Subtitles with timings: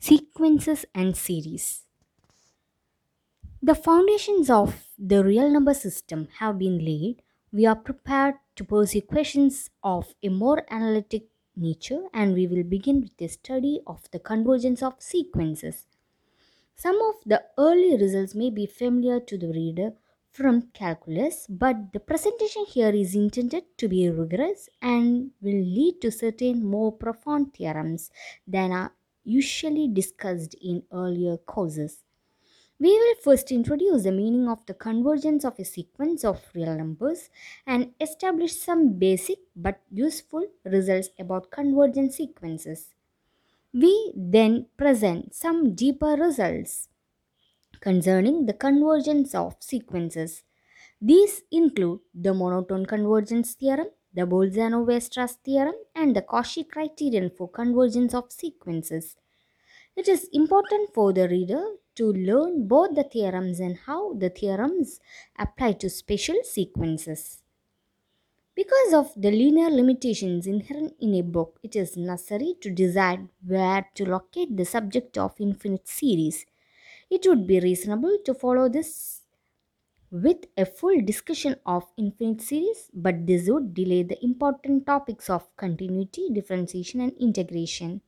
[0.00, 1.86] sequences, and series.
[3.62, 7.22] The foundations of the real number system have been laid.
[7.52, 13.00] We are prepared to pursue questions of a more analytic nature and we will begin
[13.02, 15.86] with a study of the convergence of sequences.
[16.74, 19.94] Some of the early results may be familiar to the reader
[20.30, 26.10] from calculus, but the presentation here is intended to be rigorous and will lead to
[26.10, 28.10] certain more profound theorems
[28.46, 28.94] than are
[29.30, 32.04] usually discussed in earlier courses.
[32.80, 37.30] We will first introduce the meaning of the convergence of a sequence of real numbers
[37.66, 42.94] and establish some basic but useful results about convergent sequences.
[43.72, 46.88] We then present some deeper results
[47.80, 50.44] concerning the convergence of sequences.
[51.00, 53.88] These include the monotone convergence theorem,
[54.20, 59.16] the Bolzano-Weierstrass theorem, and the Cauchy criterion for convergence of sequences.
[59.96, 61.62] It is important for the reader
[61.96, 65.00] to learn both the theorems and how the theorems
[65.38, 67.42] apply to special sequences.
[68.54, 73.88] Because of the linear limitations inherent in a book, it is necessary to decide where
[73.94, 76.44] to locate the subject of infinite series.
[77.08, 79.19] It would be reasonable to follow this
[80.10, 85.54] with a full discussion of infinite series, but this would delay the important topics of
[85.56, 88.02] continuity, differentiation, and integration.